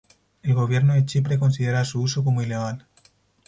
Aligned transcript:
El 0.41 0.55
gobierno 0.55 0.95
de 0.95 1.05
Chipre 1.05 1.37
considera 1.37 1.81
a 1.81 1.85
su 1.85 2.01
uso 2.01 2.23
como 2.23 2.41
Ilegal. 2.41 2.87